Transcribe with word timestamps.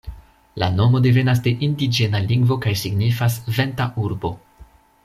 La 0.63 0.69
nomo 0.77 1.01
devenas 1.07 1.43
de 1.49 1.53
indiĝena 1.67 2.23
lingvo 2.33 2.59
kaj 2.65 2.75
signifas 2.85 3.39
""venta 3.61 3.91
urbo"". 4.07 4.35